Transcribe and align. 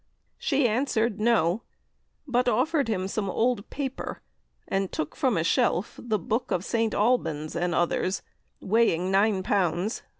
She 0.39 0.67
answered, 0.67 1.19
No! 1.19 1.61
but 2.27 2.47
offered 2.49 2.87
him 2.87 3.07
some 3.07 3.29
old 3.29 3.69
paper, 3.69 4.23
and 4.67 4.91
took 4.91 5.15
from 5.15 5.37
a 5.37 5.43
shelf 5.43 5.99
the 6.01 6.17
'Boke 6.17 6.49
of 6.49 6.65
St. 6.65 6.95
Albans' 6.95 7.55
and 7.55 7.75
others, 7.75 8.23
weighing 8.59 9.11
9 9.11 9.43
lbs. 9.43 10.01